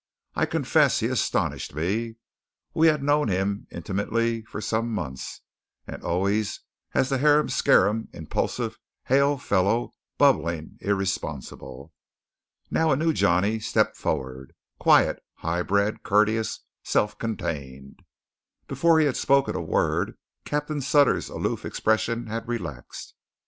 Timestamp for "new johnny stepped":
12.95-13.95